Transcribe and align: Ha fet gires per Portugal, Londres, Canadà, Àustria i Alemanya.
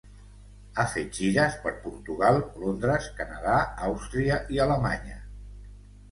Ha 0.75 0.83
fet 0.91 1.17
gires 1.17 1.57
per 1.65 1.73
Portugal, 1.83 2.39
Londres, 2.63 3.09
Canadà, 3.19 3.57
Àustria 3.89 4.39
i 4.57 4.63
Alemanya. 4.65 5.19